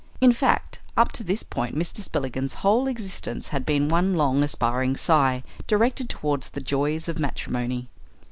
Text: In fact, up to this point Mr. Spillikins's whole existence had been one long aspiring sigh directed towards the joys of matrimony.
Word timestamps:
In 0.19 0.33
fact, 0.33 0.79
up 0.97 1.11
to 1.11 1.23
this 1.23 1.43
point 1.43 1.75
Mr. 1.75 2.01
Spillikins's 2.01 2.55
whole 2.65 2.87
existence 2.87 3.49
had 3.49 3.67
been 3.67 3.87
one 3.87 4.15
long 4.15 4.41
aspiring 4.41 4.97
sigh 4.97 5.43
directed 5.67 6.09
towards 6.09 6.49
the 6.49 6.59
joys 6.59 7.07
of 7.07 7.19
matrimony. 7.19 7.87